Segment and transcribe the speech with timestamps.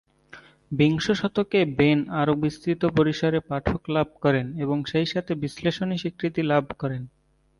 [0.71, 7.03] বিংশ শতকে বেন আরও বিস্তৃত পরিসরে পাঠক লাভ করেন, এবং সেইসাথে বিশ্লেষণী স্বীকৃতি লাভ করেন।